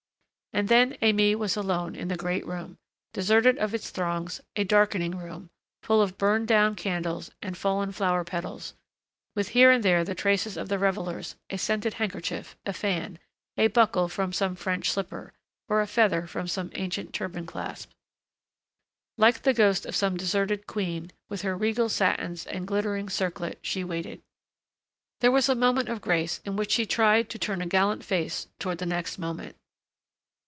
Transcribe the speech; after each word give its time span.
And 0.53 0.67
then 0.67 0.95
Aimée 1.01 1.33
was 1.35 1.55
alone 1.55 1.95
in 1.95 2.09
the 2.09 2.17
great 2.17 2.45
room, 2.45 2.77
deserted 3.13 3.57
of 3.57 3.73
its 3.73 3.89
throngs, 3.89 4.41
a 4.57 4.65
darkening 4.65 5.13
room, 5.17 5.49
full 5.81 6.01
of 6.01 6.17
burned 6.17 6.49
down 6.49 6.75
candles 6.75 7.31
and 7.41 7.57
fallen 7.57 7.93
flower 7.93 8.25
petals, 8.25 8.73
with 9.33 9.47
here 9.55 9.71
and 9.71 9.81
there 9.81 10.03
the 10.03 10.13
traces 10.13 10.57
of 10.57 10.67
the 10.67 10.77
revelers, 10.77 11.37
a 11.49 11.57
scented 11.57 11.93
handkerchief... 11.95 12.57
a 12.65 12.73
fan... 12.73 13.17
a 13.57 13.67
buckle 13.67 14.09
from 14.09 14.33
some 14.33 14.57
French 14.57 14.91
slipper... 14.91 15.31
or 15.69 15.79
a 15.79 15.87
feather 15.87 16.27
from 16.27 16.47
some 16.49 16.69
ancient 16.75 17.13
turban 17.13 17.45
clasp.... 17.45 17.89
Like 19.17 19.43
the 19.43 19.53
ghost 19.53 19.85
of 19.85 19.95
some 19.95 20.17
deserted 20.17 20.67
queen, 20.67 21.13
with 21.29 21.43
her 21.43 21.55
regal 21.55 21.87
satins 21.87 22.45
and 22.45 22.67
glittering 22.67 23.07
circlet, 23.07 23.57
she 23.61 23.85
waited. 23.85 24.21
There 25.21 25.31
was 25.31 25.47
a 25.47 25.55
moment 25.55 25.87
of 25.87 26.01
grace 26.01 26.41
in 26.43 26.57
which 26.57 26.71
she 26.71 26.85
tried, 26.85 27.29
to 27.29 27.39
turn 27.39 27.61
a 27.61 27.65
gallant 27.67 28.03
face 28.03 28.47
toward 28.59 28.79
the 28.79 28.85
next 28.85 29.17
moment. 29.17 29.55